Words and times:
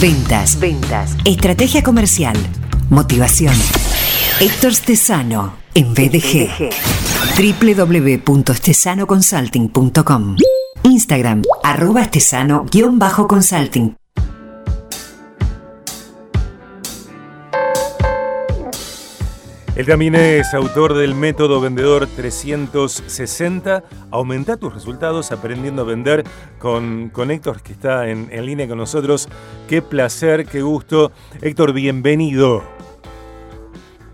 Ventas. 0.00 0.58
Ventas. 0.60 1.16
Estrategia 1.24 1.82
comercial. 1.82 2.36
Motivación. 2.90 3.54
Héctor 4.40 4.74
Stesano 4.74 5.54
en 5.74 5.94
BDG. 5.94 6.50
www.stesanoconsulting.com 7.38 10.36
Instagram, 10.82 11.42
arroba 11.64 12.02
estesano-consulting. 12.02 13.96
Él 19.76 19.84
también 19.84 20.14
es 20.14 20.54
autor 20.54 20.94
del 20.94 21.14
método 21.14 21.60
Vendedor 21.60 22.06
360. 22.06 23.84
Aumenta 24.10 24.56
tus 24.56 24.72
resultados 24.72 25.32
aprendiendo 25.32 25.82
a 25.82 25.84
vender 25.84 26.24
con, 26.58 27.10
con 27.10 27.30
Héctor, 27.30 27.60
que 27.60 27.72
está 27.72 28.08
en, 28.08 28.28
en 28.30 28.46
línea 28.46 28.66
con 28.66 28.78
nosotros. 28.78 29.28
Qué 29.68 29.82
placer, 29.82 30.46
qué 30.46 30.62
gusto. 30.62 31.12
Héctor, 31.42 31.74
bienvenido. 31.74 32.62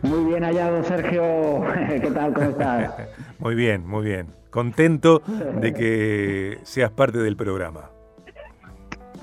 Muy 0.02 0.24
bien 0.24 0.42
hallado, 0.42 0.82
Sergio. 0.82 1.22
¿Qué 1.88 2.10
tal? 2.12 2.34
¿Cómo 2.34 2.50
estás? 2.50 2.94
muy 3.38 3.54
bien, 3.54 3.86
muy 3.86 4.04
bien. 4.04 4.26
Contento 4.50 5.22
de 5.60 5.72
que 5.72 6.58
seas 6.64 6.90
parte 6.90 7.18
del 7.18 7.36
programa. 7.36 7.88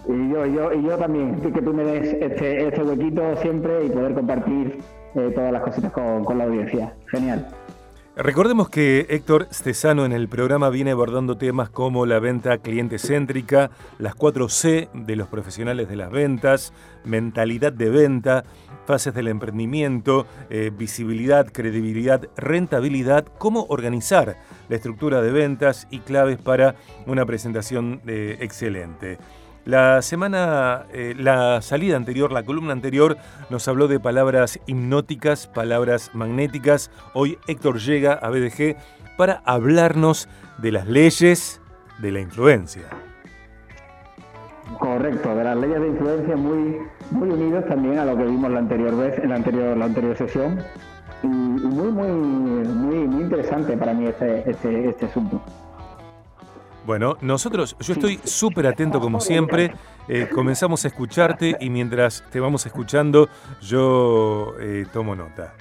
Y 0.08 0.32
yo, 0.32 0.46
yo, 0.46 0.72
y 0.72 0.84
yo 0.84 0.98
también, 0.98 1.42
que 1.42 1.62
tú 1.62 1.74
me 1.74 1.84
des 1.84 2.14
este, 2.14 2.66
este 2.66 2.82
huequito 2.82 3.36
siempre 3.42 3.86
y 3.86 3.90
poder 3.90 4.14
compartir 4.14 4.78
eh, 5.16 5.32
todas 5.34 5.52
las 5.52 5.62
cositas 5.62 5.92
con, 5.92 6.38
la 6.38 6.44
audiencia. 6.44 6.94
Genial. 7.08 7.48
Recordemos 8.16 8.70
que 8.70 9.06
Héctor 9.10 9.48
Stesano 9.50 10.04
en 10.04 10.12
el 10.12 10.28
programa 10.28 10.70
viene 10.70 10.92
abordando 10.92 11.38
temas 11.38 11.70
como 11.70 12.06
la 12.06 12.20
venta 12.20 12.58
cliente 12.58 13.00
céntrica, 13.00 13.72
las 13.98 14.14
4 14.14 14.50
C 14.50 14.90
de 14.94 15.16
los 15.16 15.30
profesionales 15.30 15.88
de 15.88 15.96
las 15.96 16.12
ventas, 16.12 16.74
mentalidad 17.06 17.72
de 17.72 17.90
venta, 17.90 18.44
fases 18.86 19.14
del 19.14 19.30
emprendimiento, 19.30 20.26
eh, 20.50 20.72
visibilidad, 20.76 21.48
credibilidad, 21.50 22.28
rentabilidad, 22.36 23.26
cómo 23.38 23.68
organizar 23.70 24.36
la 24.68 24.76
estructura 24.76 25.22
de 25.22 25.32
ventas 25.32 25.88
y 25.90 26.00
claves 26.00 26.40
para 26.40 26.76
una 27.06 27.26
presentación 27.26 28.02
eh, 28.06 28.38
excelente. 28.42 29.18
La 29.66 30.02
semana, 30.02 30.86
eh, 30.94 31.14
la 31.18 31.62
salida 31.62 31.96
anterior, 31.96 32.32
la 32.32 32.44
columna 32.44 32.72
anterior, 32.72 33.18
nos 33.50 33.68
habló 33.68 33.88
de 33.88 34.00
palabras 34.00 34.60
hipnóticas, 34.66 35.48
palabras 35.48 36.12
magnéticas. 36.14 36.92
Hoy 37.14 37.38
Héctor 37.48 37.80
llega 37.80 38.14
a 38.14 38.30
BDG 38.30 38.78
para 39.18 39.42
hablarnos 39.46 40.30
de 40.58 40.72
las 40.72 40.88
leyes 40.88 41.62
de 42.00 42.12
la 42.12 42.22
influencia. 42.22 42.84
Correcto, 44.80 45.36
de 45.36 45.44
las 45.44 45.58
leyes 45.58 45.82
de 45.82 45.88
influencia 45.88 46.36
muy, 46.38 46.78
muy 47.12 47.62
también 47.64 48.00
a 48.00 48.06
lo 48.06 48.16
que 48.16 48.24
vimos 48.24 48.52
la 48.52 48.60
anterior 48.60 48.96
vez, 48.96 49.20
en 49.20 49.30
la 49.30 49.36
anterior, 49.36 49.76
la 49.76 49.86
anterior 49.86 50.16
sesión. 50.18 50.60
Y, 51.22 51.28
muy, 51.28 51.92
muy, 51.92 52.08
muy, 52.08 53.08
muy 53.08 53.24
interesante 53.24 53.76
para 53.76 53.94
mí 53.94 54.08
este, 54.08 54.50
este, 54.50 54.90
este 54.90 55.06
asunto. 55.08 55.42
Bueno, 56.86 57.18
nosotros, 57.22 57.76
yo 57.80 57.94
estoy 57.94 58.20
súper 58.24 58.68
atento 58.68 59.00
como 59.00 59.20
siempre. 59.20 59.74
Eh, 60.08 60.28
comenzamos 60.34 60.86
a 60.86 60.88
escucharte 60.88 61.56
y 61.60 61.70
mientras 61.70 62.24
te 62.32 62.40
vamos 62.40 62.66
escuchando, 62.66 63.30
yo 63.62 64.56
eh, 64.60 64.86
tomo 64.92 65.16
nota. 65.16 65.54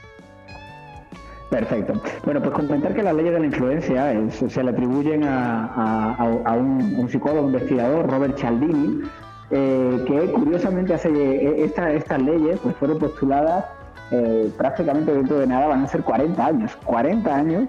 Perfecto. 1.51 2.01
Bueno, 2.25 2.41
pues 2.41 2.53
comentar 2.53 2.95
que 2.95 3.03
las 3.03 3.15
leyes 3.15 3.33
de 3.33 3.41
la 3.41 3.47
influencia 3.47 4.31
se 4.31 4.63
le 4.63 4.71
atribuyen 4.71 5.25
a, 5.25 6.57
un, 6.57 7.09
psicólogo 7.11 7.49
investigador, 7.49 8.11
Robert 8.11 8.39
Cialdini, 8.39 9.03
eh, 9.51 10.05
que 10.07 10.33
curiosamente 10.33 10.95
hace 10.95 11.65
estas 11.65 12.23
leyes 12.23 12.59
pues 12.63 12.77
fueron 12.77 12.99
postuladas 12.99 13.65
prácticamente 14.57 15.13
dentro 15.13 15.39
de 15.39 15.47
nada, 15.47 15.67
van 15.67 15.85
a 15.85 15.89
ser 15.89 16.03
40 16.03 16.47
años. 16.47 16.77
40 16.85 17.35
años 17.35 17.69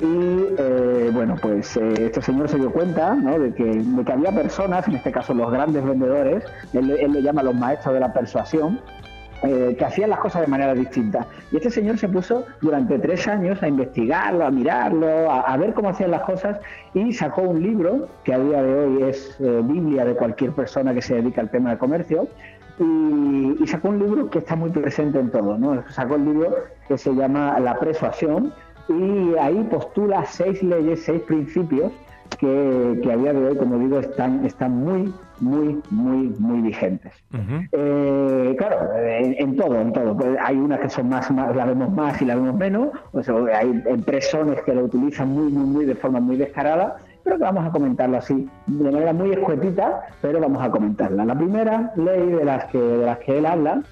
y 0.00 0.46
eh, 0.58 1.10
bueno, 1.12 1.36
pues 1.40 1.76
eh, 1.76 1.94
este 2.06 2.20
señor 2.20 2.48
se 2.48 2.58
dio 2.58 2.72
cuenta 2.72 3.14
de, 3.14 3.54
que, 3.54 3.64
de, 3.64 4.04
que, 4.04 4.12
había 4.12 4.32
personas, 4.32 4.88
en 4.88 4.96
este 4.96 5.12
caso 5.12 5.34
los 5.34 5.50
grandes 5.52 5.84
vendedores, 5.84 6.44
él, 6.72 6.88
le 6.88 7.22
llama 7.22 7.44
los 7.44 7.54
maestros 7.54 7.94
de 7.94 8.00
la 8.00 8.12
persuasión, 8.12 8.80
eh, 9.44 9.76
que 9.78 9.84
hacían 9.84 10.10
las 10.10 10.18
cosas 10.18 10.42
de 10.42 10.48
manera 10.48 10.74
distinta. 10.74 11.26
Y 11.52 11.56
este 11.56 11.70
señor 11.70 11.98
se 11.98 12.08
puso 12.08 12.44
durante 12.60 12.98
tres 12.98 13.28
años 13.28 13.62
a 13.62 13.68
investigarlo, 13.68 14.44
a 14.44 14.50
mirarlo, 14.50 15.30
a, 15.30 15.56
ver 15.58 15.74
cómo 15.74 15.90
hacían 15.90 16.10
las 16.10 16.22
cosas 16.22 16.58
y 16.92 17.12
sacó 17.12 17.42
un 17.42 17.62
libro 17.62 18.08
que 18.24 18.34
a 18.34 18.38
día 18.38 18.62
de 18.62 18.74
hoy 18.74 19.02
es 19.04 19.36
Biblia 19.38 20.04
de 20.06 20.14
cualquier 20.14 20.52
persona 20.52 20.92
que 20.94 21.02
se 21.02 21.16
dedica 21.16 21.40
al 21.40 21.50
tema 21.50 21.70
de 21.70 21.78
comercio. 21.78 22.26
Y, 22.80 23.56
y, 23.62 23.66
sacó 23.68 23.90
un 23.90 24.00
libro 24.00 24.30
que 24.30 24.38
está 24.38 24.56
muy 24.56 24.70
presente 24.70 25.20
en 25.20 25.30
todo, 25.30 25.56
¿no? 25.56 25.84
Sacó 25.90 26.16
el 26.16 26.24
libro 26.24 26.56
que 26.88 26.98
se 26.98 27.14
llama 27.14 27.60
La 27.60 27.78
persuasión, 27.78 28.52
y 28.88 29.34
ahí 29.38 29.66
postula 29.70 30.24
seis 30.24 30.62
leyes, 30.62 31.04
seis 31.04 31.22
principios 31.22 31.92
que, 32.36 33.10
a 33.12 33.16
día 33.16 33.32
de 33.32 33.48
hoy, 33.48 33.56
como 33.56 33.78
digo, 33.78 33.98
están, 33.98 34.44
están 34.44 34.76
muy, 34.84 35.12
muy, 35.40 35.80
muy, 35.90 36.34
muy 36.38 36.60
vigentes. 36.60 37.12
Eh, 37.72 38.54
claro, 38.58 38.90
en, 38.96 39.56
todo, 39.56 39.80
en 39.80 39.92
todo. 39.92 40.16
Pues 40.16 40.36
hay 40.40 40.56
unas 40.56 40.80
que 40.80 40.90
son 40.90 41.08
más, 41.08 41.30
más, 41.30 41.54
la 41.54 41.66
vemos 41.66 41.90
más 41.92 42.20
y 42.20 42.24
la 42.24 42.34
vemos 42.36 42.56
menos. 42.56 42.88
Pues 43.12 43.28
hay 43.28 43.82
empresores 43.86 44.62
que 44.62 44.74
lo 44.74 44.84
utilizan 44.84 45.28
muy, 45.28 45.50
muy, 45.50 45.66
muy 45.66 45.84
de 45.84 45.94
forma 45.94 46.20
muy 46.20 46.36
descarada, 46.36 46.96
pero 47.22 47.36
que 47.36 47.44
vamos 47.44 47.66
a 47.66 47.70
comentarlo 47.70 48.18
así, 48.18 48.48
de 48.66 48.90
manera 48.90 49.12
muy 49.12 49.32
escuetita, 49.32 50.02
pero 50.20 50.40
vamos 50.40 50.62
a 50.62 50.70
comentarla. 50.70 51.24
La 51.24 51.34
primera 51.34 51.92
ley 51.96 52.30
de 52.30 52.44
las 52.44 52.64
que, 52.66 52.78
de 52.78 53.06
las 53.06 53.18
que 53.18 53.38
él 53.38 53.46
habla 53.46 53.82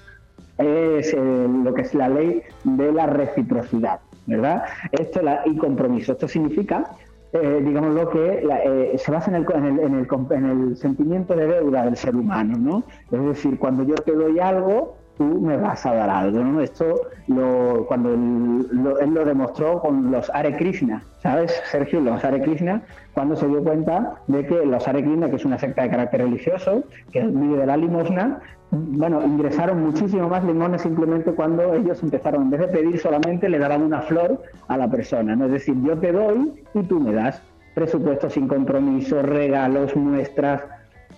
es 0.57 1.13
eh, 1.13 1.47
lo 1.63 1.73
que 1.73 1.81
es 1.81 1.93
la 1.95 2.09
ley 2.09 2.43
de 2.63 2.91
la 2.91 3.07
reciprocidad. 3.07 3.99
¿Verdad? 4.25 4.63
Esto 4.91 5.21
la, 5.21 5.41
y 5.45 5.55
compromiso. 5.57 6.13
Esto 6.13 6.27
significa, 6.27 6.91
eh, 7.33 7.61
digamos, 7.63 7.93
lo 7.93 8.09
que 8.09 8.43
eh, 8.65 8.97
se 8.97 9.11
basa 9.11 9.31
en 9.31 9.37
el, 9.37 9.45
en, 9.53 9.95
el, 9.95 10.07
en, 10.31 10.45
el, 10.45 10.77
sentimiento 10.77 11.35
de 11.35 11.47
deuda 11.47 11.85
del 11.85 11.97
ser 11.97 12.15
humano, 12.15 12.57
¿no? 12.57 12.83
Es 13.11 13.25
decir, 13.25 13.57
cuando 13.57 13.83
yo 13.83 13.95
te 13.95 14.13
doy 14.13 14.39
algo, 14.39 14.95
tú 15.17 15.23
me 15.23 15.57
vas 15.57 15.85
a 15.85 15.93
dar 15.93 16.09
algo, 16.09 16.39
¿no? 16.39 16.61
Esto 16.61 17.01
lo, 17.27 17.85
cuando 17.87 18.13
él 18.13 18.67
lo, 18.71 19.25
demostró 19.25 19.79
con 19.79 20.11
los 20.11 20.29
Hare 20.33 20.55
Krishna, 20.55 21.03
¿sabes, 21.21 21.61
Sergio? 21.71 22.01
Los 22.01 22.23
Hare 22.23 22.41
Krishna, 22.41 22.81
cuando 23.13 23.35
se 23.35 23.47
dio 23.47 23.63
cuenta 23.63 24.15
de 24.27 24.45
que 24.45 24.65
los 24.65 24.87
Hare 24.87 25.03
Krishna, 25.03 25.29
que 25.29 25.35
es 25.35 25.45
una 25.45 25.57
secta 25.57 25.83
de 25.83 25.89
carácter 25.89 26.21
religioso, 26.21 26.83
que 27.11 27.21
vive 27.21 27.57
de 27.57 27.65
la 27.65 27.77
limosna, 27.77 28.39
bueno, 28.71 29.23
ingresaron 29.23 29.83
muchísimo 29.83 30.27
más 30.29 30.43
limones 30.43 30.81
simplemente 30.81 31.31
cuando 31.31 31.75
ellos 31.75 32.01
empezaron, 32.01 32.43
en 32.43 32.49
vez 32.49 32.61
de 32.61 32.67
pedir 32.69 32.99
solamente, 32.99 33.47
le 33.47 33.59
daban 33.59 33.83
una 33.83 34.01
flor 34.01 34.41
a 34.67 34.77
la 34.77 34.89
persona, 34.89 35.35
¿no? 35.35 35.45
Es 35.45 35.51
decir, 35.51 35.75
yo 35.83 35.97
te 35.97 36.11
doy 36.11 36.53
y 36.73 36.81
tú 36.83 36.99
me 36.99 37.13
das 37.13 37.41
presupuesto 37.75 38.29
sin 38.29 38.47
compromiso, 38.47 39.21
regalos, 39.21 39.95
muestras, 39.95 40.61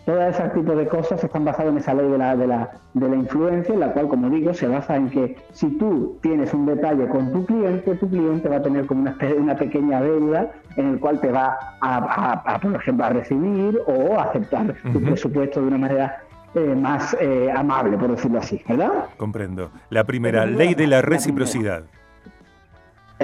todo 0.05 0.21
ese 0.21 0.43
tipo 0.49 0.75
de 0.75 0.87
cosas 0.87 1.23
están 1.23 1.45
basadas 1.45 1.71
en 1.71 1.77
esa 1.79 1.93
ley 1.93 2.07
de 2.07 2.17
la, 2.17 2.35
de 2.35 2.47
la, 2.47 2.71
de 2.93 3.09
la 3.09 3.15
influencia, 3.15 3.73
en 3.73 3.79
la 3.79 3.91
cual, 3.91 4.07
como 4.07 4.29
digo, 4.29 4.53
se 4.53 4.67
basa 4.67 4.95
en 4.95 5.09
que 5.09 5.35
si 5.51 5.69
tú 5.77 6.19
tienes 6.21 6.53
un 6.53 6.67
detalle 6.67 7.07
con 7.07 7.31
tu 7.31 7.45
cliente, 7.45 7.95
tu 7.95 8.07
cliente 8.09 8.47
va 8.47 8.57
a 8.57 8.61
tener 8.61 8.85
como 8.85 9.01
una, 9.01 9.17
una 9.37 9.55
pequeña 9.55 10.01
deuda 10.01 10.51
en 10.77 10.93
el 10.93 10.99
cual 10.99 11.19
te 11.19 11.31
va 11.31 11.57
a, 11.81 12.59
por 12.61 12.75
ejemplo, 12.75 13.05
a 13.05 13.09
recibir 13.09 13.79
o 13.87 14.19
aceptar 14.19 14.75
tu 14.93 15.01
presupuesto 15.01 15.61
de 15.61 15.67
una 15.67 15.77
manera 15.77 16.21
eh, 16.53 16.75
más 16.75 17.17
eh, 17.19 17.51
amable, 17.51 17.97
por 17.97 18.11
decirlo 18.11 18.39
así, 18.39 18.61
¿verdad? 18.67 19.05
Comprendo. 19.17 19.71
La 19.89 20.03
primera, 20.03 20.45
ley 20.45 20.75
de 20.75 20.87
la 20.87 21.01
reciprocidad. 21.01 21.83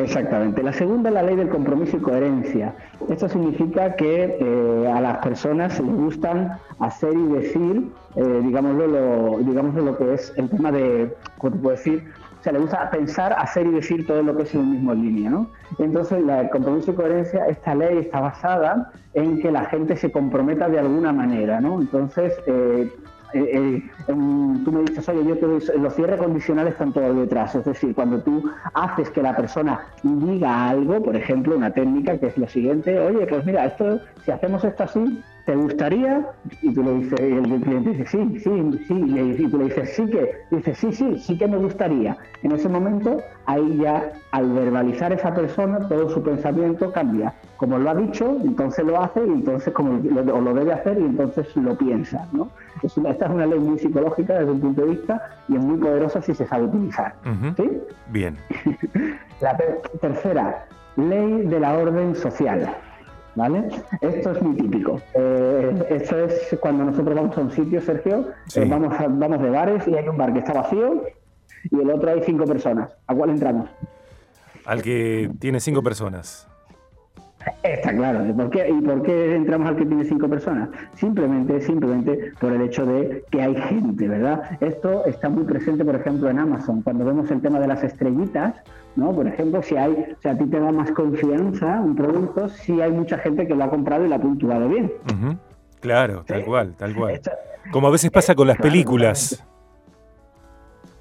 Exactamente. 0.03 0.63
La 0.63 0.73
segunda 0.73 1.09
es 1.09 1.15
la 1.15 1.23
ley 1.23 1.35
del 1.35 1.49
compromiso 1.49 1.97
y 1.97 1.99
coherencia. 1.99 2.73
Esto 3.09 3.29
significa 3.29 3.95
que 3.95 4.37
eh, 4.39 4.91
a 4.91 5.01
las 5.01 5.17
personas 5.19 5.79
les 5.79 5.95
gustan 5.95 6.57
hacer 6.79 7.13
y 7.13 7.27
decir, 7.27 7.91
digámoslo, 8.15 8.87
lo, 8.87 9.37
digámoslo 9.39 9.83
lo 9.83 9.97
que 9.97 10.13
es 10.13 10.33
el 10.37 10.49
tema 10.49 10.71
de, 10.71 11.15
¿cómo 11.37 11.53
te 11.53 11.59
puedo 11.59 11.75
decir? 11.75 12.11
O 12.41 12.43
sea, 12.43 12.53
le 12.53 12.59
gusta 12.59 12.89
pensar, 12.89 13.35
hacer 13.37 13.67
y 13.67 13.69
decir 13.69 14.07
todo 14.07 14.23
lo 14.23 14.35
que 14.35 14.41
es 14.41 14.55
en 14.55 14.61
el 14.61 14.65
mismo 14.65 14.95
línea, 14.95 15.29
¿no? 15.29 15.51
Entonces, 15.77 16.23
la, 16.23 16.41
el 16.41 16.49
compromiso 16.49 16.89
y 16.89 16.95
coherencia, 16.95 17.45
esta 17.45 17.75
ley 17.75 17.99
está 17.99 18.19
basada 18.19 18.91
en 19.13 19.39
que 19.39 19.51
la 19.51 19.65
gente 19.65 19.95
se 19.95 20.11
comprometa 20.11 20.67
de 20.67 20.79
alguna 20.79 21.13
manera, 21.13 21.61
¿no? 21.61 21.79
Entonces, 21.79 22.33
eh, 22.47 22.91
eh 23.33 23.83
tú 24.63 24.71
me 24.71 24.81
dices, 24.81 25.07
oye, 25.09 25.25
yo 25.25 25.37
te 25.37 25.45
doy, 25.45 25.63
los 25.79 25.95
cierres 25.95 26.19
condicionales 26.19 26.73
están 26.73 26.93
todos 26.93 27.15
detrás. 27.15 27.55
Es 27.55 27.65
decir, 27.65 27.93
cuando 27.95 28.21
tú 28.21 28.49
haces 28.73 29.09
que 29.09 29.21
la 29.21 29.35
persona 29.35 29.87
diga 30.03 30.69
algo, 30.69 31.01
por 31.01 31.15
ejemplo, 31.15 31.55
una 31.55 31.71
técnica 31.71 32.17
que 32.17 32.27
es 32.27 32.37
lo 32.37 32.47
siguiente, 32.47 32.97
oye, 32.99 33.25
pues 33.27 33.45
mira, 33.45 33.65
esto, 33.65 33.99
si 34.23 34.31
hacemos 34.31 34.63
esto 34.63 34.83
así, 34.83 35.21
¿te 35.45 35.55
gustaría? 35.55 36.27
Y 36.61 36.73
tú 36.73 36.83
le 36.83 36.93
dices, 36.95 37.19
el 37.19 37.61
cliente 37.61 37.89
dice, 37.91 38.05
sí, 38.05 38.39
sí, 38.39 38.85
sí, 38.87 38.93
y 38.93 39.47
tú 39.47 39.57
le 39.57 39.63
dices, 39.65 39.89
sí 39.95 40.05
que, 40.07 40.31
dice, 40.51 40.75
sí, 40.75 40.91
sí, 40.91 41.17
sí 41.17 41.37
que 41.37 41.47
me 41.47 41.57
gustaría. 41.57 42.17
En 42.43 42.51
ese 42.51 42.69
momento, 42.69 43.21
ahí 43.45 43.77
ya, 43.77 44.11
al 44.31 44.51
verbalizar 44.51 45.11
esa 45.13 45.33
persona, 45.33 45.87
todo 45.87 46.09
su 46.09 46.21
pensamiento 46.21 46.91
cambia 46.91 47.33
como 47.61 47.77
lo 47.77 47.91
ha 47.91 47.93
dicho, 47.93 48.37
entonces 48.43 48.83
lo 48.83 48.99
hace 48.99 49.19
y 49.23 49.29
entonces 49.29 49.71
como 49.71 49.99
lo, 49.99 50.35
o 50.35 50.41
lo 50.41 50.51
debe 50.55 50.73
hacer 50.73 50.97
y 50.99 51.03
entonces 51.03 51.55
lo 51.55 51.77
piensa. 51.77 52.27
¿no? 52.31 52.49
esta 52.81 53.25
es 53.25 53.31
una 53.31 53.45
ley 53.45 53.59
muy 53.59 53.77
psicológica 53.77 54.39
desde 54.39 54.51
un 54.51 54.61
punto 54.61 54.81
de 54.81 54.87
vista 54.87 55.29
y 55.47 55.57
es 55.57 55.63
muy 55.63 55.77
poderosa 55.77 56.23
si 56.23 56.33
se 56.33 56.47
sabe 56.47 56.63
utilizar. 56.63 57.13
¿sí? 57.55 57.69
Bien. 58.07 58.35
La 59.41 59.55
tercera, 60.01 60.65
ley 60.95 61.45
de 61.45 61.59
la 61.59 61.77
orden 61.77 62.15
social. 62.15 62.75
¿Vale? 63.35 63.69
Esto 64.01 64.31
es 64.31 64.41
muy 64.41 64.55
típico. 64.55 64.99
Eh, 65.13 65.85
esto 65.91 66.17
es 66.17 66.57
cuando 66.59 66.83
nosotros 66.83 67.15
vamos 67.15 67.37
a 67.37 67.41
un 67.41 67.51
sitio, 67.51 67.79
Sergio, 67.79 68.29
eh, 68.55 68.65
vamos, 68.67 68.91
vamos 69.07 69.39
de 69.39 69.49
bares 69.51 69.87
y 69.87 69.95
hay 69.95 70.07
un 70.07 70.17
bar 70.17 70.33
que 70.33 70.39
está 70.39 70.53
vacío 70.53 71.03
y 71.69 71.79
el 71.79 71.91
otro 71.91 72.09
hay 72.09 72.23
cinco 72.23 72.45
personas. 72.45 72.89
¿A 73.05 73.13
cuál 73.13 73.29
entramos? 73.29 73.69
Al 74.65 74.81
que 74.81 75.29
tiene 75.39 75.59
cinco 75.59 75.83
personas. 75.83 76.50
Está 77.63 77.93
claro. 77.95 78.25
¿Y 78.25 78.33
por, 78.33 78.49
qué, 78.49 78.69
¿Y 78.69 78.81
por 78.81 79.03
qué 79.03 79.35
entramos 79.35 79.67
al 79.67 79.75
que 79.75 79.85
tiene 79.85 80.03
cinco 80.03 80.27
personas? 80.27 80.69
Simplemente, 80.95 81.61
simplemente 81.61 82.31
por 82.39 82.51
el 82.51 82.61
hecho 82.61 82.85
de 82.85 83.23
que 83.29 83.41
hay 83.41 83.55
gente, 83.55 84.07
¿verdad? 84.07 84.57
Esto 84.59 85.05
está 85.05 85.29
muy 85.29 85.43
presente, 85.43 85.85
por 85.85 85.95
ejemplo, 85.95 86.29
en 86.29 86.39
Amazon. 86.39 86.81
Cuando 86.81 87.05
vemos 87.05 87.29
el 87.31 87.41
tema 87.41 87.59
de 87.59 87.67
las 87.67 87.83
estrellitas, 87.83 88.55
¿no? 88.95 89.11
Por 89.13 89.27
ejemplo, 89.27 89.61
si 89.61 89.77
hay, 89.77 89.91
o 89.91 90.21
sea, 90.21 90.31
a 90.33 90.37
ti 90.37 90.45
te 90.45 90.59
da 90.59 90.71
más 90.71 90.91
confianza 90.91 91.79
un 91.81 91.95
producto 91.95 92.49
si 92.49 92.81
hay 92.81 92.91
mucha 92.91 93.17
gente 93.17 93.47
que 93.47 93.55
lo 93.55 93.63
ha 93.63 93.69
comprado 93.69 94.05
y 94.05 94.09
lo 94.09 94.15
ha 94.15 94.19
puntuado 94.19 94.67
bien. 94.67 94.91
Claro, 95.79 96.23
tal 96.25 96.45
cual, 96.45 96.75
tal 96.75 96.95
cual. 96.95 97.21
Como 97.71 97.87
a 97.87 97.91
veces 97.91 98.11
pasa 98.11 98.35
con 98.35 98.47
las 98.47 98.57
películas. 98.57 99.43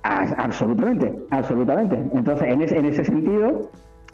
Absolutamente, 0.02 1.14
absolutamente. 1.30 1.96
Entonces, 2.14 2.48
en 2.48 2.62
ese, 2.62 2.78
en 2.78 2.86
ese 2.86 3.04
sentido, 3.04 3.70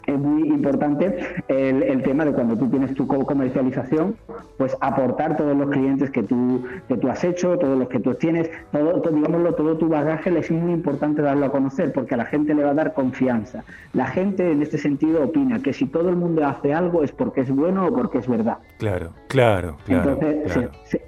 es 0.07 0.17
muy 0.17 0.47
importante 0.47 1.17
el, 1.47 2.01
tema 2.03 2.25
de 2.25 2.31
cuando 2.31 2.57
tú 2.57 2.69
tienes 2.69 2.93
tu 2.93 3.05
comercialización, 3.05 4.15
pues 4.57 4.75
aportar 4.79 5.35
todos 5.35 5.55
los 5.55 5.69
clientes 5.69 6.09
que 6.09 6.23
tú, 6.23 6.63
que 6.87 6.97
tú 6.97 7.09
has 7.09 7.23
hecho, 7.23 7.57
todos 7.57 7.77
los 7.77 7.89
que 7.89 7.99
tú 7.99 8.15
tienes, 8.15 8.49
todo, 8.71 9.01
digámoslo, 9.11 9.53
todo 9.53 9.77
tu 9.77 9.89
bagaje 9.89 10.37
es 10.37 10.51
muy 10.51 10.71
importante 10.71 11.21
darlo 11.21 11.45
a 11.45 11.51
conocer 11.51 11.91
porque 11.91 12.13
a 12.13 12.17
la 12.17 12.25
gente 12.25 12.53
le 12.53 12.63
va 12.63 12.71
a 12.71 12.73
dar 12.73 12.93
confianza. 12.93 13.63
La 13.93 14.07
gente 14.07 14.51
en 14.51 14.61
este 14.61 14.77
sentido 14.77 15.23
opina 15.23 15.59
que 15.61 15.73
si 15.73 15.85
todo 15.85 16.09
el 16.09 16.15
mundo 16.15 16.45
hace 16.45 16.73
algo 16.73 17.03
es 17.03 17.11
porque 17.11 17.41
es 17.41 17.51
bueno 17.51 17.87
o 17.87 17.93
porque 17.93 18.19
es 18.19 18.27
verdad. 18.27 18.57
Claro, 18.77 19.11
claro, 19.27 19.77
claro. 19.85 20.17
Entonces 20.21 21.01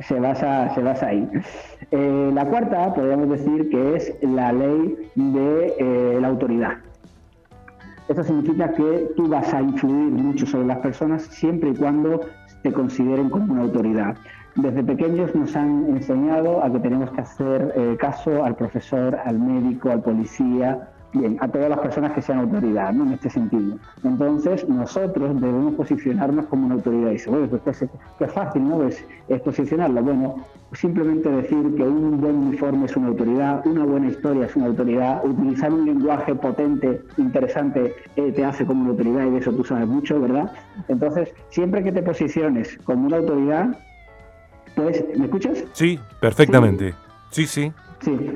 Se, 0.00 0.20
basa, 0.20 0.74
se 0.74 0.82
basa 0.82 1.08
ahí. 1.08 1.28
Eh, 1.90 2.30
la 2.32 2.44
cuarta 2.46 2.94
podríamos 2.94 3.30
decir 3.30 3.70
que 3.70 3.96
es 3.96 4.14
la 4.22 4.52
ley 4.52 5.10
de 5.14 5.74
eh, 5.78 6.18
la 6.20 6.28
autoridad. 6.28 6.87
Esto 8.08 8.24
significa 8.24 8.72
que 8.72 9.12
tú 9.16 9.28
vas 9.28 9.52
a 9.52 9.60
influir 9.60 10.12
mucho 10.12 10.46
sobre 10.46 10.66
las 10.66 10.78
personas 10.78 11.22
siempre 11.24 11.70
y 11.70 11.74
cuando 11.74 12.20
te 12.62 12.72
consideren 12.72 13.28
como 13.28 13.52
una 13.52 13.62
autoridad. 13.62 14.16
Desde 14.56 14.82
pequeños 14.82 15.34
nos 15.34 15.54
han 15.54 15.86
enseñado 15.88 16.64
a 16.64 16.72
que 16.72 16.80
tenemos 16.80 17.10
que 17.12 17.20
hacer 17.20 17.72
eh, 17.76 17.96
caso 18.00 18.44
al 18.44 18.56
profesor, 18.56 19.14
al 19.24 19.38
médico, 19.38 19.90
al 19.90 20.02
policía, 20.02 20.88
Bien, 21.14 21.38
a 21.40 21.48
todas 21.48 21.70
las 21.70 21.78
personas 21.78 22.12
que 22.12 22.20
sean 22.20 22.40
autoridad, 22.40 22.92
¿no? 22.92 23.04
En 23.04 23.12
este 23.12 23.30
sentido. 23.30 23.78
Entonces, 24.04 24.68
nosotros 24.68 25.40
debemos 25.40 25.74
posicionarnos 25.74 26.46
como 26.46 26.66
una 26.66 26.74
autoridad. 26.74 27.08
Y 27.08 27.12
dice, 27.12 27.30
bueno, 27.30 27.48
pues 27.48 27.88
qué, 28.18 28.26
fácil, 28.26 28.68
¿no? 28.68 28.86
Es, 28.86 29.02
posicionarlo. 29.42 30.02
Bueno, 30.02 30.44
simplemente 30.74 31.30
decir 31.30 31.74
que 31.76 31.82
un 31.82 32.20
buen 32.20 32.36
uniforme 32.36 32.84
es 32.84 32.96
una 32.96 33.08
autoridad, 33.08 33.66
una 33.66 33.84
buena 33.84 34.08
historia 34.08 34.44
es 34.44 34.56
una 34.56 34.66
autoridad, 34.66 35.24
utilizar 35.24 35.72
un 35.72 35.86
lenguaje 35.86 36.34
potente, 36.34 37.00
interesante, 37.16 37.94
eh, 38.16 38.32
te 38.32 38.44
hace 38.44 38.66
como 38.66 38.82
una 38.82 38.90
autoridad 38.90 39.26
y 39.26 39.30
de 39.30 39.38
eso 39.38 39.52
tú 39.52 39.64
sabes 39.64 39.88
mucho, 39.88 40.20
¿verdad? 40.20 40.52
Entonces, 40.88 41.32
siempre 41.48 41.82
que 41.82 41.90
te 41.90 42.02
posiciones 42.02 42.78
como 42.84 43.06
una 43.06 43.16
autoridad, 43.16 43.78
pues, 44.76 45.02
¿me 45.16 45.24
escuchas? 45.24 45.64
Sí, 45.72 45.98
perfectamente. 46.20 46.94
sí. 47.30 47.46
sí. 47.46 47.62
Sí, 47.62 47.72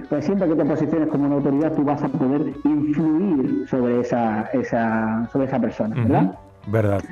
pues 0.09 0.25
siempre 0.25 0.49
que 0.49 0.55
te 0.56 0.64
posiciones 0.64 1.09
como 1.09 1.26
una 1.26 1.37
autoridad, 1.37 1.73
tú 1.75 1.85
vas 1.85 2.03
a 2.03 2.09
poder 2.09 2.53
influir 2.64 3.67
sobre 3.69 4.00
esa, 4.00 4.43
esa, 4.53 5.29
sobre 5.32 5.47
esa 5.47 5.61
persona, 5.61 5.94
¿verdad? 5.94 6.38
Verdad. 6.67 7.03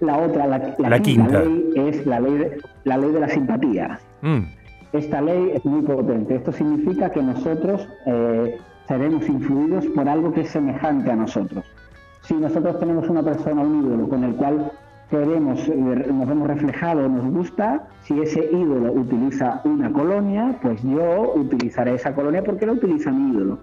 La 0.00 0.18
otra, 0.18 0.46
la, 0.46 1.00
quinta, 1.00 1.40
ley 1.42 1.72
es 1.76 2.04
la 2.04 2.20
ley 2.20 2.34
de, 2.34 2.58
la 2.84 2.98
ley 2.98 3.12
de 3.12 3.20
la 3.20 3.28
simpatía. 3.28 3.98
Mm. 4.22 4.40
Esta 4.92 5.20
ley 5.20 5.52
es 5.54 5.64
muy 5.64 5.82
potente. 5.82 6.34
Esto 6.34 6.52
significa 6.52 7.10
que 7.10 7.22
nosotros 7.22 7.88
eh, 8.06 8.58
seremos 8.86 9.28
influidos 9.28 9.86
por 9.86 10.08
algo 10.08 10.32
que 10.32 10.42
es 10.42 10.50
semejante 10.50 11.10
a 11.10 11.16
nosotros. 11.16 11.64
Si 12.22 12.34
nosotros 12.34 12.78
tenemos 12.80 13.08
una 13.08 13.22
persona, 13.22 13.62
un 13.62 13.84
ídolo, 13.84 14.08
con 14.08 14.24
el 14.24 14.34
cual 14.34 14.72
queremos, 15.10 15.68
nos 15.68 16.30
hemos 16.30 16.48
reflejado, 16.48 17.08
nos 17.08 17.24
gusta, 17.26 17.86
si 18.02 18.20
ese 18.20 18.48
ídolo 18.52 18.92
utiliza 18.92 19.60
una 19.64 19.92
colonia, 19.92 20.58
pues 20.62 20.82
yo 20.82 21.32
utilizaré 21.34 21.94
esa 21.94 22.14
colonia 22.14 22.42
porque 22.42 22.66
la 22.66 22.72
utiliza 22.72 23.10
mi 23.10 23.32
ídolo. 23.32 23.58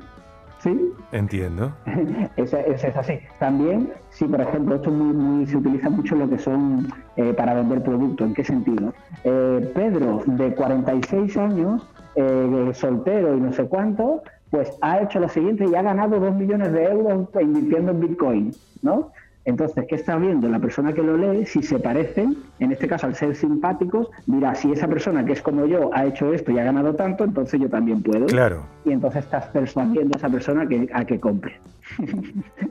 ¿Sí? 0.60 0.94
Entiendo. 1.12 1.74
es, 2.38 2.54
es, 2.54 2.96
así. 2.96 3.20
También, 3.40 3.92
si 4.12 4.26
por 4.26 4.42
ejemplo, 4.42 4.76
esto 4.76 4.92
muy, 4.92 5.48
se 5.48 5.58
utiliza 5.58 5.90
mucho 5.90 6.16
lo 6.16 6.30
que 6.30 6.38
son 6.38 6.88
eh, 7.16 7.34
para 7.34 7.56
vender 7.56 7.82
productos. 7.82 8.28
¿En 8.28 8.34
qué 8.36 8.44
sentido? 8.44 8.94
Eh, 9.24 9.72
Pedro, 9.74 10.22
de 10.28 10.54
46 10.54 11.36
años, 11.38 11.88
eh, 12.16 12.70
soltero 12.74 13.36
y 13.36 13.42
no 13.42 13.52
sé 13.54 13.66
cuánto, 13.66 14.22
pues 14.52 14.78
ha 14.82 15.00
hecho 15.02 15.20
lo 15.20 15.30
siguiente 15.30 15.66
y 15.68 15.74
ha 15.74 15.82
ganado 15.82 16.20
2 16.20 16.36
millones 16.36 16.72
de 16.74 16.84
euros 16.84 17.30
invirtiendo 17.42 17.92
en 17.92 18.00
Bitcoin, 18.00 18.52
¿no? 18.84 19.12
Entonces, 19.46 19.86
¿qué 19.88 19.96
está 19.96 20.18
viendo 20.18 20.48
la 20.50 20.60
persona 20.60 20.94
que 20.94 21.02
lo 21.02 21.18
lee? 21.18 21.46
Si 21.46 21.64
se 21.64 21.80
parecen, 21.80 22.38
en 22.60 22.72
este 22.72 22.88
caso 22.88 23.08
al 23.08 23.16
ser 23.16 23.36
simpáticos, 23.36 24.10
dirá, 24.28 24.54
si 24.54 24.72
esa 24.72 24.88
persona 24.88 25.26
que 25.26 25.34
es 25.34 25.42
como 25.42 25.66
yo 25.66 25.90
ha 25.94 26.06
hecho 26.06 26.32
esto 26.34 26.52
y 26.52 26.60
ha 26.60 26.64
ganado 26.64 26.94
tanto, 26.96 27.24
entonces 27.24 27.60
yo 27.60 27.70
también 27.70 28.04
puedo. 28.04 28.28
Claro. 28.28 28.64
Y 28.86 28.92
entonces 28.92 29.24
estás 29.24 29.48
persuadiendo 29.48 30.16
a 30.16 30.18
esa 30.18 30.30
persona 30.30 30.68
que, 30.68 30.88
a 30.94 31.06
que 31.06 31.20
compre. 31.20 31.60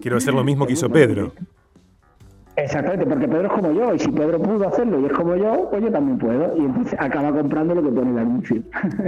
Quiero 0.00 0.16
hacer 0.16 0.32
lo 0.32 0.44
mismo 0.44 0.66
que 0.66 0.74
hizo 0.74 0.88
Pedro. 0.92 1.32
Exactamente, 2.62 3.06
porque 3.06 3.26
Pedro 3.26 3.46
es 3.46 3.52
como 3.52 3.72
yo, 3.72 3.94
y 3.94 3.98
si 3.98 4.10
Pedro 4.10 4.38
pudo 4.38 4.68
hacerlo 4.68 5.00
y 5.00 5.06
es 5.06 5.12
como 5.12 5.34
yo, 5.34 5.68
pues 5.70 5.82
yo 5.82 5.90
también 5.90 6.18
puedo. 6.18 6.56
Y 6.56 6.60
entonces 6.60 6.94
acaba 6.98 7.32
comprando 7.32 7.74
lo 7.74 7.82
que 7.82 7.88
pone 7.88 8.10
el 8.10 8.18
anuncio. 8.18 8.62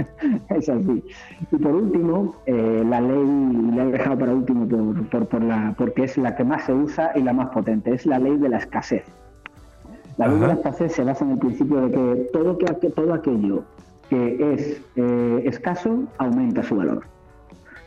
es 0.49 0.69
así. 0.69 1.03
Y 1.51 1.57
por 1.57 1.75
último, 1.75 2.35
eh, 2.47 2.83
la 2.89 2.99
ley, 2.99 3.71
la 3.75 3.83
he 3.83 3.91
dejado 3.91 4.17
para 4.17 4.33
último 4.33 4.67
por, 5.09 5.27
por, 5.27 5.43
la, 5.43 5.75
porque 5.77 6.05
es 6.05 6.17
la 6.17 6.35
que 6.35 6.43
más 6.43 6.63
se 6.63 6.73
usa 6.73 7.11
y 7.15 7.21
la 7.21 7.33
más 7.33 7.49
potente, 7.49 7.93
es 7.93 8.05
la 8.05 8.17
ley 8.17 8.37
de 8.37 8.49
la 8.49 8.57
escasez. 8.57 9.03
La 10.17 10.27
ley 10.27 10.39
de 10.39 10.47
la 10.47 10.53
escasez 10.53 10.93
se 10.93 11.03
basa 11.03 11.23
en 11.23 11.31
el 11.31 11.37
principio 11.37 11.81
de 11.81 11.91
que 11.91 12.29
todo, 12.33 12.57
que, 12.57 12.89
todo 12.89 13.13
aquello 13.13 13.63
que 14.09 14.53
es 14.53 14.81
eh, 14.95 15.43
escaso 15.45 16.03
aumenta 16.17 16.63
su 16.63 16.75
valor 16.75 17.03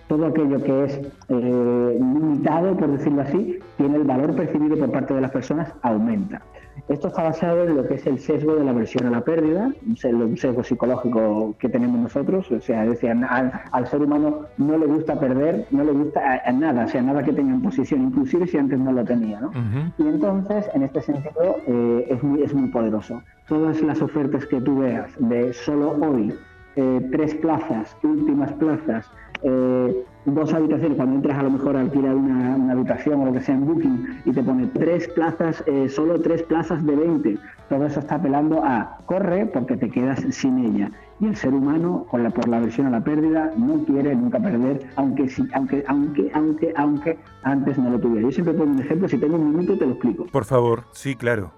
todo 0.09 0.27
aquello 0.27 0.63
que 0.63 0.85
es 0.85 1.01
eh, 1.29 1.99
limitado, 1.99 2.77
por 2.77 2.89
decirlo 2.91 3.23
así, 3.23 3.59
tiene 3.77 3.97
el 3.97 4.05
valor 4.05 4.35
percibido 4.35 4.77
por 4.77 4.91
parte 4.91 5.15
de 5.15 5.21
las 5.21 5.31
personas, 5.31 5.73
aumenta. 5.83 6.43
Esto 6.89 7.09
está 7.09 7.25
basado 7.25 7.65
en 7.65 7.75
lo 7.75 7.87
que 7.87 7.95
es 7.95 8.07
el 8.07 8.19
sesgo 8.21 8.55
de 8.55 8.65
la 8.65 8.71
aversión 8.71 9.07
a 9.07 9.11
la 9.11 9.23
pérdida, 9.23 9.73
un 9.87 10.37
sesgo 10.37 10.63
psicológico 10.63 11.55
que 11.59 11.69
tenemos 11.69 11.99
nosotros, 11.99 12.51
o 12.53 12.61
sea, 12.61 12.83
al, 12.83 13.87
ser 13.89 14.03
humano 14.03 14.43
no 14.59 14.79
le 14.79 14.87
gusta 14.87 15.19
perder, 15.19 15.67
no 15.71 15.83
le 15.83 15.93
gusta 15.93 16.43
a, 16.45 16.53
nada, 16.53 16.85
o 16.85 16.89
sea, 16.89 17.03
nada 17.03 17.25
que 17.25 17.33
tenga 17.33 17.55
en 17.55 17.63
posición, 17.63 18.03
inclusive 18.03 18.47
si 18.47 18.59
antes 18.59 18.79
no 18.79 18.93
lo 18.93 19.05
tenía, 19.05 19.41
¿no? 19.41 19.51
Y 19.99 20.03
entonces, 20.03 20.69
en 20.75 20.83
este 20.83 21.01
sentido, 21.01 21.57
eh, 21.67 22.07
es, 22.11 22.23
muy, 22.23 22.43
es 22.43 22.55
muy 22.55 22.69
poderoso. 22.69 23.23
Todas 23.49 23.81
las 23.81 24.01
ofertas 24.03 24.47
que 24.47 24.61
tú 24.61 24.79
veas 24.79 25.11
de 25.19 25.53
solo 25.55 25.97
hoy, 26.01 26.35
eh, 26.77 27.09
tres 27.11 27.35
plazas, 27.37 27.97
últimas 28.03 28.53
plazas, 28.53 29.11
eh, 29.43 30.05
dos 30.25 30.53
habitaciones, 30.53 30.97
cuando 30.97 31.17
entras 31.17 31.39
a 31.39 31.43
lo 31.43 31.51
mejor 31.51 31.77
a 31.77 31.81
alquilar 31.81 32.15
una, 32.15 32.73
habitación 32.73 33.21
o 33.21 33.27
lo 33.27 33.33
que 33.33 33.41
sea 33.41 33.55
en 33.55 33.67
Booking 33.67 34.23
y 34.25 34.33
te 34.33 34.43
pone 34.43 34.67
tres 34.67 35.09
plazas, 35.09 35.63
eh, 35.67 35.89
solo 35.89 36.21
tres 36.21 36.43
plazas 36.43 36.85
de 36.85 36.97
20, 36.97 37.39
todo 37.69 37.87
eso 37.87 38.01
está 38.01 38.17
apelando 38.17 38.63
a 38.65 38.99
corre 39.07 39.47
porque 39.47 39.77
te 39.77 39.89
quedas 39.91 40.25
sin 40.31 40.59
ella. 40.59 40.91
Y 41.19 41.27
el 41.27 41.37
ser 41.37 41.55
humano, 41.55 42.07
con 42.11 42.23
la, 42.23 42.31
por 42.31 42.47
la 42.49 42.61
versión 42.61 42.89
a 42.89 42.91
la 42.91 43.03
pérdida, 43.03 43.53
no 43.57 43.85
quiere 43.85 44.15
nunca 44.15 44.39
perder, 44.39 44.87
aunque, 44.97 45.31
aunque, 45.55 45.85
aunque, 45.87 46.31
aunque, 46.35 46.73
aunque 46.77 47.19
antes 47.43 47.79
no 47.79 47.91
lo 47.91 47.99
tuviera. 47.99 48.29
Yo 48.29 48.33
siempre 48.33 48.55
pongo 48.55 48.73
un 48.73 48.81
ejemplo, 48.81 49.09
si 49.09 49.17
tengo 49.17 49.37
un 49.37 49.51
minuto 49.51 49.79
te 49.79 49.87
lo 49.87 49.93
explico. 49.93 50.27
Por 50.27 50.45
favor, 50.45 50.85
sí, 50.93 51.15
claro. 51.17 51.53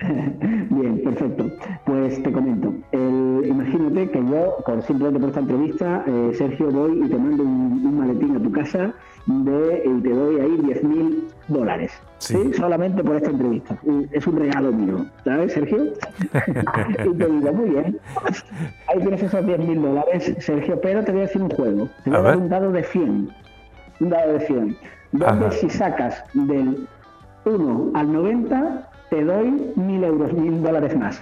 Bien, 0.70 1.02
perfecto. 1.02 1.50
Pues 1.84 2.22
te 2.22 2.32
comento. 2.32 2.72
imagínate 2.92 4.10
que 4.10 4.18
yo, 4.18 4.56
por 4.64 4.82
simplemente 4.82 5.20
por 5.20 5.28
esta 5.28 5.40
entrevista, 5.40 6.04
eh, 6.06 6.32
Sergio, 6.34 6.70
voy 6.70 7.02
y 7.04 7.08
te 7.08 7.16
mando 7.16 7.42
un, 7.42 7.98
maletín 7.98 8.36
a 8.36 8.42
tu 8.42 8.50
casa 8.52 8.94
de, 9.26 9.82
y 9.84 10.00
te 10.00 10.08
doy 10.10 10.40
ahí 10.40 10.56
10 10.62 10.84
mil 10.84 11.28
dólares. 11.48 11.92
Sí. 12.18 12.52
Solamente 12.54 13.02
por 13.02 13.16
esta 13.16 13.30
entrevista. 13.30 13.76
Es 14.12 14.26
un 14.26 14.38
regalo 14.38 14.72
mío, 14.72 15.06
¿sabes, 15.24 15.52
Sergio? 15.52 15.84
y 16.32 17.16
te 17.16 17.26
digo, 17.26 17.52
muy 17.52 17.70
bien. 17.70 17.98
Ahí 18.88 19.00
tienes 19.00 19.22
esos 19.22 19.44
10 19.44 19.58
mil 19.58 19.82
dólares, 19.82 20.34
Sergio, 20.38 20.80
pero 20.80 21.04
te 21.04 21.12
voy 21.12 21.22
a 21.22 21.24
decir 21.24 21.42
un 21.42 21.50
juego. 21.50 21.88
Te 22.04 22.10
voy 22.10 22.18
a, 22.18 22.22
dar 22.22 22.36
un 22.36 22.48
dado 22.48 22.72
de 22.72 22.84
100. 22.84 23.30
Un 24.00 24.08
dado 24.08 24.32
de 24.32 24.40
100. 24.40 24.76
Donde 25.12 25.50
si 25.52 25.68
sacas 25.68 26.22
del 26.34 26.86
1 27.44 27.90
al 27.94 28.12
90 28.12 28.89
te 29.10 29.24
doy 29.24 29.72
mil 29.76 30.04
euros, 30.04 30.32
mil 30.32 30.62
dólares 30.62 30.96
más. 30.96 31.20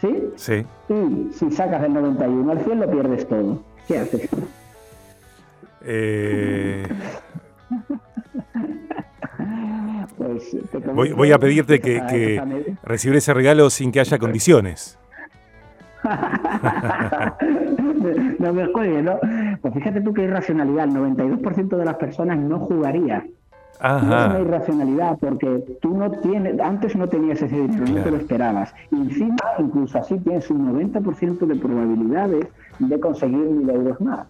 ¿Sí? 0.00 0.30
Sí. 0.36 0.66
Y 0.88 1.32
si 1.32 1.50
sacas 1.50 1.82
del 1.82 1.94
91 1.94 2.52
al 2.52 2.60
100 2.60 2.80
lo 2.80 2.90
pierdes 2.90 3.28
todo. 3.28 3.62
¿Qué 3.86 3.98
haces? 3.98 4.28
Eh... 5.82 6.86
Pues, 10.16 10.56
voy, 10.94 11.12
voy, 11.12 11.32
a 11.32 11.38
pedirte 11.38 11.80
que, 11.80 12.02
que 12.08 12.74
recibir 12.82 13.16
ese 13.16 13.32
regalo 13.32 13.70
sin 13.70 13.90
que 13.90 14.00
haya 14.00 14.18
condiciones. 14.18 14.98
no 18.38 18.52
me 18.52 18.66
juegues, 18.66 19.02
¿no? 19.02 19.18
Pues 19.60 19.74
fíjate 19.74 20.00
tú 20.00 20.14
qué 20.14 20.22
irracionalidad. 20.22 20.84
El 20.84 20.94
92% 20.94 21.76
de 21.76 21.84
las 21.84 21.96
personas 21.96 22.38
no 22.38 22.60
jugaría. 22.60 23.26
Ajá. 23.80 23.98
es 23.98 24.30
una 24.30 24.40
irracionalidad 24.40 25.18
porque 25.18 25.78
tú 25.80 25.96
no 25.96 26.10
tienes, 26.10 26.60
antes 26.60 26.94
no 26.96 27.08
tenías 27.08 27.40
ese 27.40 27.56
dinero, 27.56 27.86
no 27.86 28.02
te 28.02 28.10
lo 28.10 28.16
esperabas. 28.18 28.74
Y 28.90 28.96
encima, 28.96 29.36
incluso 29.58 29.98
así 29.98 30.18
tienes 30.18 30.50
un 30.50 30.72
90% 30.72 31.46
de 31.46 31.56
probabilidades 31.56 32.46
de 32.78 33.00
conseguir 33.00 33.38
mil 33.38 33.70
euros 33.70 34.00
más. 34.00 34.26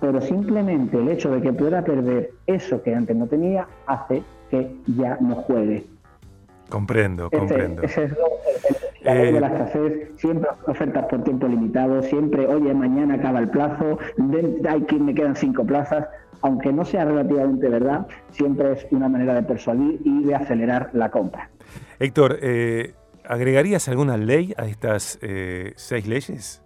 Pero 0.00 0.20
simplemente 0.20 0.98
el 0.98 1.08
hecho 1.08 1.30
de 1.30 1.40
que 1.40 1.52
pueda 1.52 1.82
perder 1.82 2.32
eso 2.46 2.82
que 2.82 2.94
antes 2.94 3.16
no 3.16 3.26
tenía 3.26 3.66
hace 3.86 4.22
que 4.50 4.76
ya 4.96 5.16
no 5.20 5.36
juegue. 5.36 5.86
Comprendo, 6.68 7.30
comprendo. 7.30 7.82
Ese 7.82 8.04
es 8.04 8.12
la 9.04 9.14
ley 9.14 9.32
de 9.32 9.40
la 9.40 9.48
eh, 9.48 9.52
escasez, 9.52 10.10
siempre 10.16 10.48
ofertas 10.66 11.06
por 11.06 11.24
tiempo 11.24 11.46
limitado, 11.46 12.02
siempre, 12.02 12.46
oye, 12.46 12.72
mañana 12.74 13.14
acaba 13.14 13.40
el 13.40 13.48
plazo, 13.48 13.98
hay 14.68 14.82
que 14.82 14.96
me 14.96 15.14
quedan 15.14 15.36
cinco 15.36 15.64
plazas, 15.64 16.06
aunque 16.42 16.72
no 16.72 16.84
sea 16.84 17.04
relativamente 17.04 17.68
verdad, 17.68 18.06
siempre 18.30 18.72
es 18.72 18.86
una 18.90 19.08
manera 19.08 19.34
de 19.34 19.42
persuadir 19.42 20.00
y 20.04 20.24
de 20.24 20.34
acelerar 20.34 20.90
la 20.92 21.10
compra. 21.10 21.50
Héctor, 21.98 22.38
eh, 22.42 22.94
¿agregarías 23.24 23.88
alguna 23.88 24.16
ley 24.16 24.54
a 24.56 24.66
estas 24.66 25.18
eh, 25.22 25.72
seis 25.76 26.06
leyes? 26.06 26.62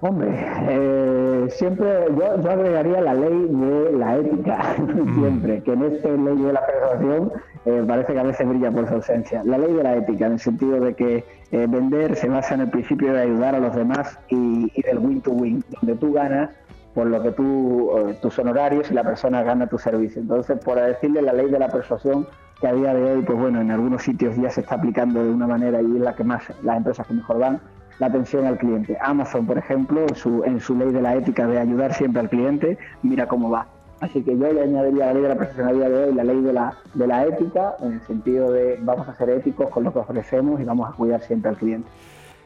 Hombre, 0.00 0.28
eh, 0.68 1.46
siempre 1.50 1.88
yo, 2.16 2.50
agregaría 2.50 3.00
la 3.00 3.14
ley 3.14 3.48
de 3.48 3.92
la 3.98 4.16
ética, 4.16 4.76
mm. 4.78 5.18
siempre, 5.18 5.62
que 5.62 5.72
en 5.72 5.82
esta 5.82 6.08
ley 6.08 6.36
de 6.36 6.52
la 6.52 6.64
persuasión 6.64 7.32
eh, 7.64 7.84
parece 7.86 8.12
que 8.12 8.20
a 8.20 8.22
veces 8.22 8.48
brilla 8.48 8.70
por 8.70 8.86
su 8.88 8.94
ausencia. 8.94 9.42
La 9.44 9.58
ley 9.58 9.72
de 9.72 9.82
la 9.82 9.96
ética, 9.96 10.26
en 10.26 10.32
el 10.32 10.38
sentido 10.38 10.80
de 10.80 10.94
que 10.94 11.24
eh, 11.50 11.66
vender 11.68 12.16
se 12.16 12.28
basa 12.28 12.54
en 12.54 12.62
el 12.62 12.70
principio 12.70 13.12
de 13.12 13.22
ayudar 13.22 13.54
a 13.54 13.60
los 13.60 13.74
demás 13.74 14.18
y, 14.28 14.70
del 14.82 14.98
win 14.98 15.20
to 15.20 15.30
win, 15.32 15.64
donde 15.80 15.96
tú 15.96 16.12
ganas 16.12 16.50
por 16.94 17.06
lo 17.06 17.22
que 17.22 17.30
tú, 17.30 17.92
tus 18.20 18.38
honorarios 18.40 18.90
y 18.90 18.94
la 18.94 19.04
persona 19.04 19.42
gana 19.42 19.68
tu 19.68 19.78
servicio. 19.78 20.20
Entonces, 20.20 20.58
por 20.58 20.80
decirle 20.80 21.22
la 21.22 21.32
ley 21.32 21.48
de 21.48 21.58
la 21.58 21.68
persuasión, 21.68 22.26
que 22.60 22.66
a 22.66 22.72
día 22.72 22.94
de 22.94 23.12
hoy, 23.12 23.22
pues 23.22 23.38
bueno, 23.38 23.60
en 23.60 23.70
algunos 23.70 24.02
sitios 24.02 24.36
ya 24.36 24.50
se 24.50 24.62
está 24.62 24.76
aplicando 24.76 25.22
de 25.22 25.30
una 25.30 25.46
manera 25.46 25.80
y 25.80 25.96
es 25.96 26.00
la 26.00 26.14
que 26.14 26.24
más, 26.24 26.42
las 26.62 26.76
empresas 26.76 27.06
que 27.06 27.14
mejor 27.14 27.38
van, 27.38 27.60
la 27.98 28.06
atención 28.06 28.46
al 28.46 28.58
cliente. 28.58 28.96
Amazon, 29.00 29.46
por 29.46 29.58
ejemplo, 29.58 30.06
en 30.44 30.60
su 30.60 30.74
ley 30.76 30.90
de 30.90 31.02
la 31.02 31.14
ética 31.14 31.46
de 31.46 31.58
ayudar 31.58 31.94
siempre 31.94 32.20
al 32.20 32.28
cliente, 32.28 32.78
mira 33.02 33.26
cómo 33.26 33.50
va. 33.50 33.66
Así 34.00 34.22
que 34.22 34.38
yo 34.38 34.52
le 34.52 34.62
añadiría 34.62 35.06
la 35.06 35.14
ley 35.14 35.22
de 35.22 35.28
la 35.28 35.36
profesionalidad 35.36 35.88
de 35.90 36.04
hoy, 36.04 36.14
la 36.14 36.24
ley 36.24 36.40
de 36.40 36.52
la, 36.52 36.74
de 36.94 37.06
la 37.06 37.26
ética, 37.26 37.74
en 37.80 37.94
el 37.94 38.00
sentido 38.02 38.52
de 38.52 38.78
vamos 38.80 39.08
a 39.08 39.14
ser 39.16 39.30
éticos 39.30 39.68
con 39.70 39.82
lo 39.84 39.92
que 39.92 39.98
ofrecemos 39.98 40.60
y 40.60 40.64
vamos 40.64 40.88
a 40.88 40.92
cuidar 40.92 41.20
siempre 41.20 41.50
al 41.50 41.56
cliente. 41.56 41.88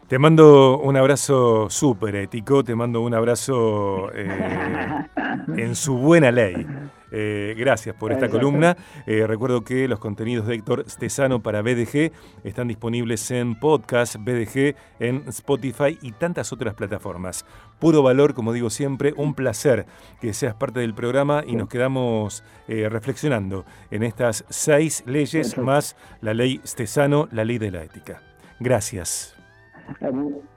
Te 0.09 0.19
mando 0.19 0.79
un 0.79 0.97
abrazo 0.97 1.69
súper 1.71 2.17
ético, 2.17 2.65
te 2.65 2.75
mando 2.75 3.01
un 3.01 3.15
abrazo 3.15 4.11
eh, 4.15 5.07
en 5.57 5.75
su 5.75 5.97
buena 5.99 6.31
ley. 6.31 6.67
Eh, 7.13 7.55
gracias 7.57 7.95
por 7.95 8.11
esta 8.11 8.29
columna. 8.29 8.77
Eh, 9.07 9.27
recuerdo 9.27 9.63
que 9.63 9.87
los 9.87 9.99
contenidos 9.99 10.47
de 10.47 10.55
Héctor 10.55 10.85
Stesano 10.89 11.43
para 11.43 11.63
BDG 11.63 12.11
están 12.43 12.69
disponibles 12.69 13.31
en 13.31 13.55
podcast, 13.59 14.17
BDG, 14.17 14.75
en 14.99 15.25
Spotify 15.29 15.99
y 16.01 16.13
tantas 16.13 16.53
otras 16.53 16.75
plataformas. 16.75 17.45
Puro 17.79 18.03
valor, 18.03 18.35
como 18.35 18.53
digo 18.53 18.71
siempre, 18.71 19.13
un 19.17 19.35
placer 19.35 19.87
que 20.21 20.33
seas 20.33 20.55
parte 20.55 20.81
del 20.81 20.95
programa 20.95 21.45
y 21.47 21.55
nos 21.57 21.69
quedamos 21.69 22.43
reflexionando 22.69 23.67
en 23.91 24.03
estas 24.03 24.45
seis 24.49 25.03
leyes 25.07 25.59
más 25.59 25.97
la 26.23 26.33
ley 26.33 26.61
Stesano, 26.65 27.29
la 27.33 27.45
ley 27.45 27.59
de 27.59 27.71
la 27.71 27.83
ética. 27.83 28.23
Gracias. 28.61 29.37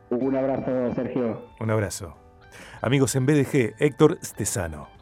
Un 0.09 0.35
abrazo, 0.35 0.93
Sergio. 0.93 1.41
Un 1.59 1.71
abrazo. 1.71 2.15
Amigos 2.81 3.15
en 3.15 3.25
BDG, 3.25 3.75
Héctor 3.79 4.19
Stesano. 4.23 4.94